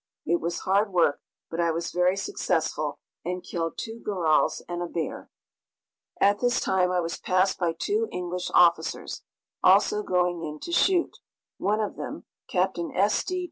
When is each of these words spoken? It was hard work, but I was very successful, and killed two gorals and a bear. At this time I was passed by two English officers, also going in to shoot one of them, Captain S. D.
It 0.25 0.41
was 0.41 0.61
hard 0.61 0.91
work, 0.91 1.21
but 1.51 1.59
I 1.59 1.69
was 1.69 1.91
very 1.91 2.17
successful, 2.17 2.97
and 3.23 3.43
killed 3.43 3.77
two 3.77 3.99
gorals 4.03 4.63
and 4.67 4.81
a 4.81 4.87
bear. 4.87 5.29
At 6.19 6.39
this 6.39 6.59
time 6.59 6.89
I 6.89 6.99
was 6.99 7.19
passed 7.19 7.59
by 7.59 7.73
two 7.73 8.07
English 8.11 8.49
officers, 8.55 9.21
also 9.63 10.01
going 10.01 10.43
in 10.43 10.59
to 10.61 10.71
shoot 10.71 11.19
one 11.59 11.81
of 11.81 11.97
them, 11.97 12.23
Captain 12.47 12.91
S. 12.95 13.23
D. 13.23 13.39